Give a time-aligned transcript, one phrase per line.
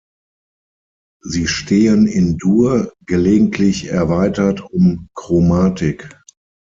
[1.21, 6.09] Sie stehen in Dur, gelegentlich erweitert um Chromatik.